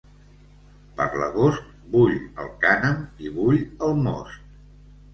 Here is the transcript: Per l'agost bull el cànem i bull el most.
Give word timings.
Per 0.99 1.05
l'agost 1.23 1.69
bull 1.93 2.17
el 2.45 2.51
cànem 2.65 3.01
i 3.29 3.37
bull 3.39 3.63
el 3.91 3.99
most. 4.11 4.47